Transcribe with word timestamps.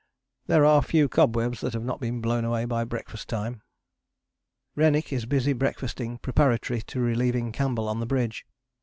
There 0.47 0.65
are 0.65 0.81
few 0.81 1.07
cobwebs 1.07 1.61
that 1.61 1.73
have 1.73 1.83
not 1.83 2.01
been 2.01 2.21
blown 2.21 2.43
away 2.43 2.65
by 2.65 2.85
breakfast 2.85 3.29
time. 3.29 3.61
Rennick 4.75 5.13
is 5.13 5.27
busy 5.27 5.53
breakfasting 5.53 6.17
preparatory 6.17 6.81
to 6.87 6.99
relieving 6.99 7.51
Campbell 7.51 7.87
on 7.87 7.99
the 7.99 8.07
bridge. 8.07 8.47